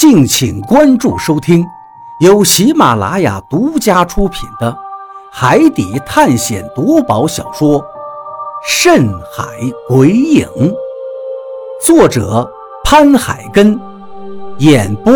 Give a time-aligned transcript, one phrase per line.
[0.00, 1.62] 敬请关注收听，
[2.20, 4.72] 由喜马拉雅独家出品的
[5.30, 7.78] 《海底探险夺宝小说》
[8.66, 9.44] 《深海
[9.86, 10.48] 鬼影》，
[11.84, 12.50] 作者
[12.82, 13.78] 潘海根，
[14.56, 15.12] 演播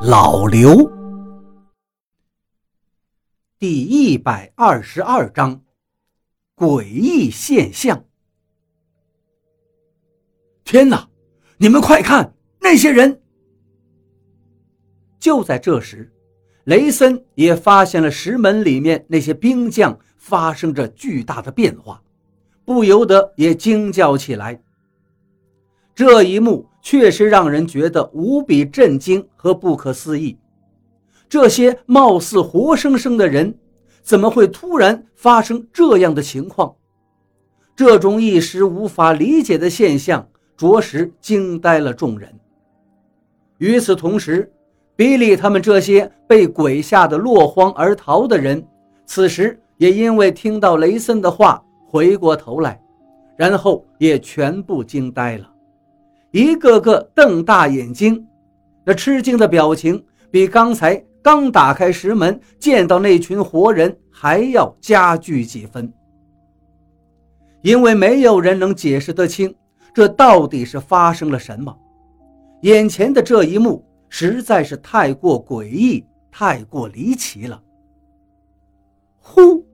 [0.00, 0.90] 老刘。
[3.58, 5.60] 第一百二十二章：
[6.56, 8.02] 诡异现象。
[10.64, 11.06] 天哪！
[11.58, 13.20] 你们快看，那些人！
[15.26, 16.08] 就在这时，
[16.66, 22.00] 雷森也发现了石门里面那些兵将发生着巨大的变化，
[22.64, 24.62] 不由得也惊叫起来。
[25.96, 30.38] 这一幕确实让人觉得无比震惊和不可思议。
[31.28, 33.52] 这些貌似活生生的人，
[34.02, 36.72] 怎么会突然发生这样的情况？
[37.74, 42.32] 这种一时无法理解的现象，着实惊呆了众人。
[43.58, 44.52] 与此同时，
[44.96, 48.66] 比利他们这些被鬼吓得落荒而逃的人，
[49.04, 52.80] 此时也因为听到雷森的话，回过头来，
[53.36, 55.46] 然后也全部惊呆了，
[56.30, 58.26] 一个个瞪大眼睛，
[58.84, 65.92] 那吃惊的表情比刚才刚打开石门见到那群活人还要加剧几分，
[67.60, 69.54] 因为没有人能解释得清
[69.92, 71.76] 这到底是发生了什么，
[72.62, 73.85] 眼前的这一幕。
[74.08, 77.62] 实在是太过诡异，太过离奇了。
[79.18, 79.64] 呼，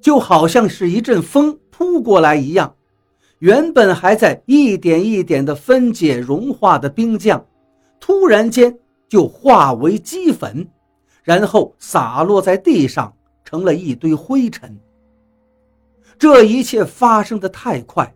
[0.00, 2.74] 就好像是一阵风扑过来一样，
[3.38, 7.42] 原本还在一点一点的分解融化的冰浆，
[8.00, 10.66] 突然间就化为齑粉，
[11.22, 14.78] 然后洒落在地上，成了一堆灰尘。
[16.18, 18.14] 这一切发生的太快，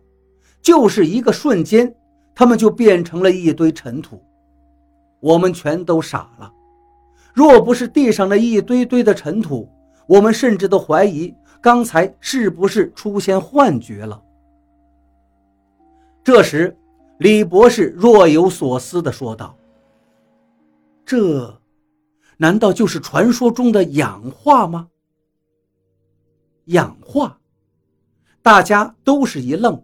[0.61, 1.93] 就是一个瞬间，
[2.33, 4.23] 他们就变成了一堆尘土。
[5.19, 6.53] 我们全都傻了。
[7.33, 9.69] 若不是地上那一堆堆的尘土，
[10.07, 14.21] 我们甚至都怀疑刚才是不是出现幻觉了。
[16.23, 16.75] 这时，
[17.19, 19.55] 李博士若有所思地说道
[21.05, 21.61] ：“这，
[22.37, 24.89] 难道就是传说中的氧化吗？”
[26.65, 27.39] 氧化，
[28.41, 29.81] 大家都是一愣。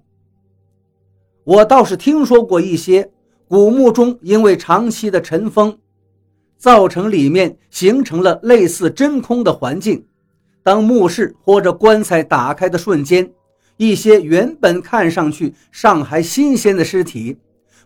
[1.44, 3.12] 我倒是听说过一些。
[3.48, 5.78] 古墓中因为长期的尘封，
[6.58, 10.04] 造成里面形成了类似真空的环境。
[10.64, 13.32] 当墓室或者棺材打开的瞬间，
[13.78, 17.38] 一些原本看上去尚还新鲜的尸体，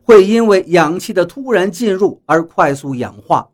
[0.02, 3.50] 会因为氧气的突然进入而快速氧化，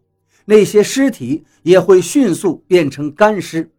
[0.45, 3.71] 那些尸体也会迅速变成干尸，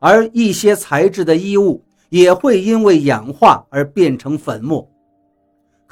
[0.00, 4.90] 而一些材质的衣物也会因为氧化而变成粉末。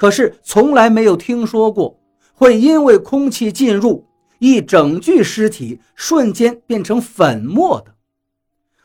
[0.01, 1.99] 可是从来没有听说过
[2.33, 4.03] 会因为空气进入，
[4.39, 7.93] 一整具尸体瞬间变成粉末的。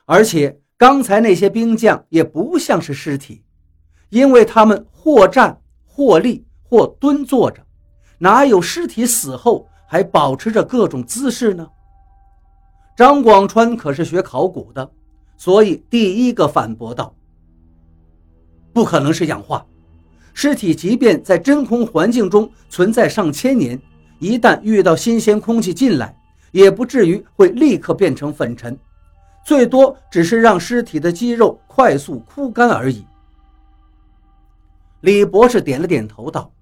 [0.04, 3.42] 而且刚才那些兵将也不像是尸体，
[4.10, 7.64] 因为他们或站或立或蹲坐着，
[8.18, 11.66] 哪有尸体死后还保持着各种姿势呢？
[12.94, 14.92] 张广川可是学考古的，
[15.38, 17.16] 所以第一个反驳道
[18.74, 19.66] ：“不可能是氧化。”
[20.38, 23.80] 尸体即便在真空环境中存在上千年，
[24.18, 26.14] 一旦遇到新鲜空气进来，
[26.52, 28.78] 也不至于会立刻变成粉尘，
[29.46, 33.06] 最多只是让尸体的肌肉快速枯干而已。
[35.00, 36.52] 李博士点了点头，道：“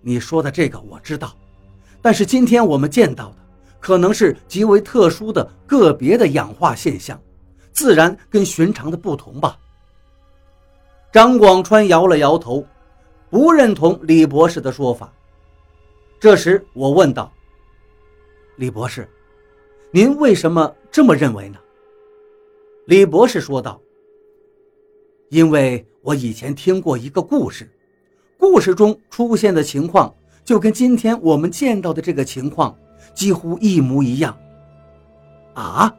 [0.00, 1.34] 你说的这个我知道，
[2.00, 3.36] 但是今天我们见到的
[3.80, 7.20] 可能是极为特殊的个别的氧化现象，
[7.72, 9.58] 自然跟寻常的不同吧。”
[11.14, 12.66] 张广川摇了摇头，
[13.30, 15.12] 不认同李博士的说法。
[16.18, 17.32] 这时，我问道
[18.58, 19.08] ：“李博士，
[19.92, 21.58] 您为什么这么认为呢？”
[22.86, 23.80] 李博士说道
[25.30, 27.70] ：“因为我以前听过一个故事，
[28.36, 30.12] 故事中出现的情况
[30.44, 32.76] 就跟今天我们见到的这个情况
[33.14, 34.36] 几乎一模一样。”
[35.54, 35.94] 啊！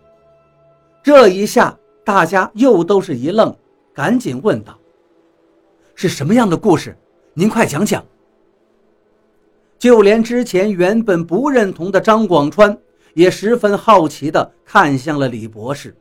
[1.01, 3.57] 这一下，大家又都是一愣，
[3.93, 4.77] 赶紧问道。
[5.95, 6.95] 是什么样的故事？
[7.33, 8.05] 您快讲讲。
[9.79, 12.77] 就连之前原本不认同的张广川
[13.13, 15.95] 也十分好奇地看向了李博士。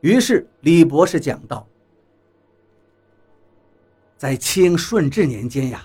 [0.00, 1.66] 于是李博士讲道
[4.16, 5.84] ：“在清顺治年间呀，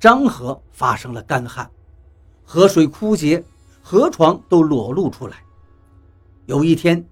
[0.00, 1.68] 漳河发生了干旱，
[2.44, 3.42] 河水枯竭，
[3.82, 5.38] 河床都裸露出来。
[6.46, 7.04] 有一天，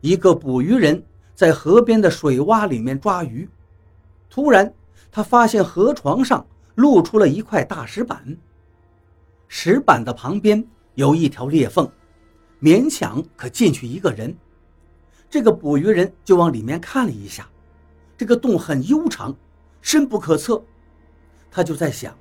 [0.00, 1.00] 一个捕鱼人
[1.34, 3.48] 在河边的水洼里面抓鱼。”
[4.34, 4.72] 突然，
[5.10, 6.46] 他发现河床上
[6.76, 8.38] 露出了一块大石板。
[9.46, 11.86] 石板的旁边有一条裂缝，
[12.58, 14.34] 勉强可进去一个人。
[15.28, 17.46] 这个捕鱼人就往里面看了一下，
[18.16, 19.36] 这个洞很悠长，
[19.82, 20.64] 深不可测。
[21.50, 22.16] 他就在想，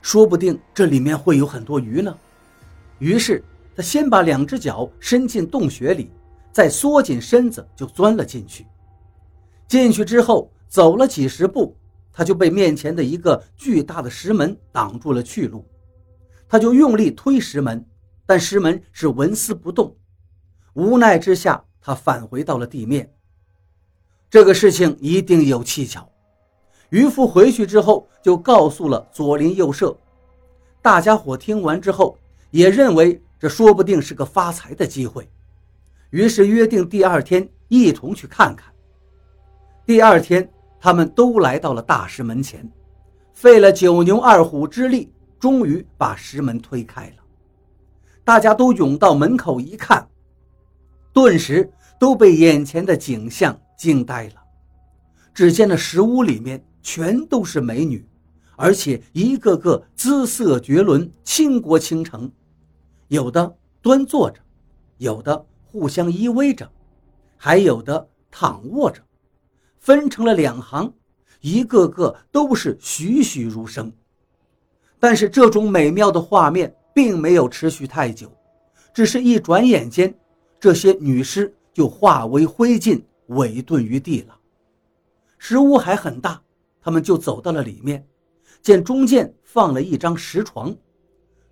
[0.00, 2.16] 说不定这里面会有很多鱼呢。
[3.00, 3.42] 于是
[3.74, 6.12] 他先把两只脚伸进洞穴里，
[6.52, 8.64] 再缩紧身子就钻了进去。
[9.66, 11.76] 进去之后，走了几十步，
[12.12, 15.66] 他就被面前的一个巨大的石门挡住了去路。
[16.48, 17.84] 他就用力推石门，
[18.24, 19.96] 但石门是纹丝不动。
[20.74, 21.62] 无奈之下。
[21.86, 23.08] 他返回到了地面。
[24.28, 26.10] 这个事情一定有蹊跷。
[26.88, 29.96] 渔夫回去之后就告诉了左邻右舍，
[30.82, 32.18] 大家伙听完之后
[32.50, 35.30] 也认为这说不定是个发财的机会，
[36.10, 38.74] 于是约定第二天一同去看看。
[39.84, 42.70] 第二天，他们都来到了大石门前，
[43.32, 47.22] 费了九牛二虎之力，终于把石门推开了。
[48.24, 50.08] 大家都涌到门口一看，
[51.12, 51.70] 顿时。
[51.98, 54.34] 都被眼前的景象惊呆了。
[55.32, 58.06] 只见那石屋里面全都是美女，
[58.54, 62.30] 而且一个个姿色绝伦、倾国倾城。
[63.08, 64.38] 有的端坐着，
[64.98, 66.70] 有的互相依偎着，
[67.38, 69.00] 还有的躺卧着，
[69.86, 70.92] 分成了两行，
[71.40, 73.92] 一个个都是栩栩如生。
[74.98, 78.28] 但是这种美妙的画面并没有持续太久，
[78.92, 80.12] 只是一转眼间，
[80.58, 81.54] 这些女尸。
[81.72, 84.36] 就化为灰烬，委顿于地了。
[85.36, 86.42] 石屋还很大，
[86.80, 88.04] 他们就走到了里面，
[88.62, 90.74] 见中间放了一张石床，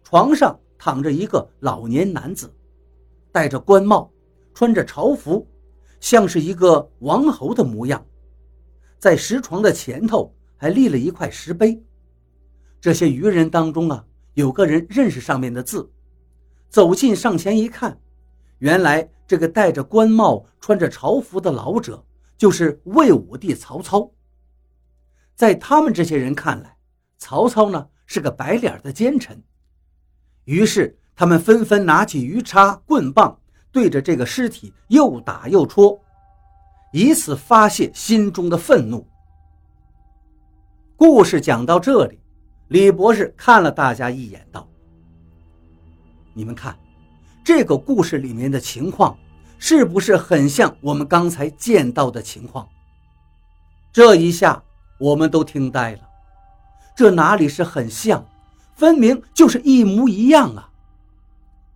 [0.02, 2.50] 床上躺着一个老年男子，
[3.30, 4.10] 戴着官帽，
[4.54, 5.46] 穿着朝服，
[6.00, 8.02] 像是一个王侯的模样。
[9.04, 11.78] 在石床的前头还立了一块石碑。
[12.80, 14.02] 这些渔人当中啊，
[14.32, 15.92] 有个人认识上面的字，
[16.70, 18.00] 走近上前一看。
[18.60, 22.02] 原来这个戴着官帽、穿着朝服的老者，
[22.38, 24.10] 就是魏武帝曹操。
[25.34, 26.74] 在他们这些人看来，
[27.18, 29.38] 曹操呢是个白脸的奸臣。
[30.44, 33.38] 于是他们纷纷拿起鱼叉、棍棒，
[33.70, 36.02] 对着这个尸体又打又戳，
[36.94, 39.05] 以此发泄心中的愤怒。
[40.96, 42.20] 故事讲到这里，
[42.69, 44.69] 李博士看了大家一眼，道
[46.32, 46.79] ：“你们看。”
[47.43, 49.19] 这个故事里面的情况，
[49.58, 52.69] 是不是很像我们刚才见到的情况？
[53.93, 54.62] 这一下
[54.97, 56.00] 我们都听呆了，
[56.94, 58.25] 这哪里是很像，
[58.76, 60.70] 分明就是一模一样啊！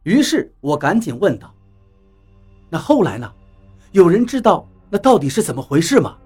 [0.05, 1.53] 于是我赶紧问道
[2.71, 3.29] ：“那后来呢？
[3.91, 6.17] 有人知道那到底是怎么回事吗？”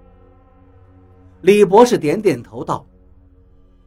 [1.41, 2.85] 李博士点点头道：“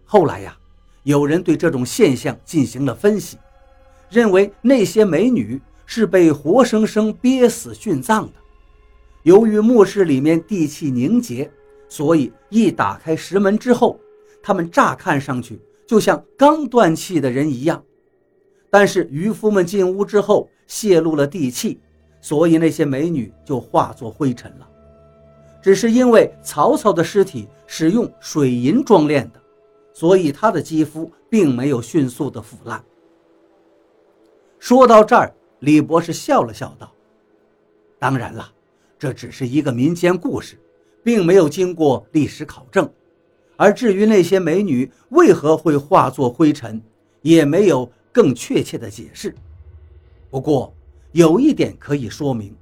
[0.05, 0.57] 后来呀，
[1.05, 3.39] 有人对这种现象进行了分析。”
[4.09, 8.33] 认为那些美女是被活生生憋死殉葬的。
[9.25, 11.51] 由于墓室里面地气凝结，
[11.89, 13.99] 所以一打开石门之后，
[14.41, 17.83] 他们乍看上去就像刚断气的人一样。
[18.71, 21.81] 但是渔夫们进屋之后泄露了地气，
[22.27, 24.69] 所以那些美女就化作灰尘了。
[25.63, 29.41] 只是因为曹操的尸体使用水银装殓的，
[29.95, 32.85] 所以他的肌肤并没有迅速的腐烂。
[34.59, 36.93] 说到这儿，李博士笑了笑道
[37.97, 38.53] ：“当然了，
[38.99, 40.59] 这只是一个民间故事，
[41.05, 42.91] 并没有经过历史考证。
[43.57, 46.83] 而至于那些美女为何会化作灰尘，
[47.23, 49.33] 也没有更确切的解释。
[50.29, 50.75] 不过，
[51.17, 52.55] 有一点可以说明，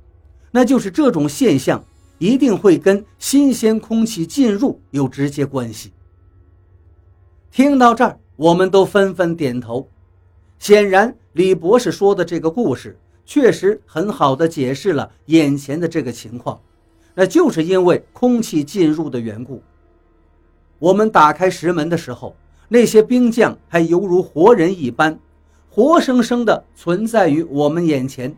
[0.53, 1.85] 那就是这种现象
[2.19, 5.91] 一定会跟新鲜空气进入有直接关系。”
[7.51, 9.89] 听到这儿，我们都纷纷点头。
[10.61, 12.97] 显然，李博士说的这个故事
[13.27, 16.61] 确实很好的解释了眼前的这个情况，
[17.13, 19.61] 那就是因为空气进入的缘故。
[20.79, 22.37] 我们打开石门的时候，
[22.69, 25.19] 那些兵将还犹如活人一般，
[25.69, 28.33] 活生生的存在于我们眼前。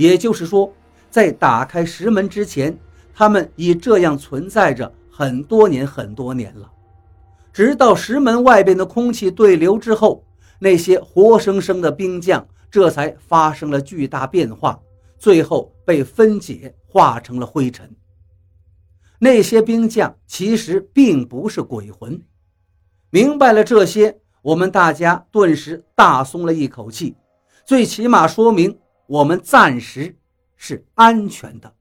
[0.00, 0.72] 也就是说，
[1.10, 2.74] 在打开石门之前，
[3.12, 6.72] 他们已这样存在着很多年很多年了，
[7.52, 10.24] 直到石门外边的空气对流之后。
[10.62, 14.78] 那些活生生的冰将，这才发生了巨大变化，
[15.18, 17.90] 最后被分解化成了灰尘。
[19.18, 22.22] 那些兵将其实并不是鬼魂。
[23.10, 27.16] 明白了这些，我们大家顿时大松了一口气，
[27.64, 28.78] 最起码说明
[29.10, 30.16] 我们暂时
[30.56, 31.74] 是安全的。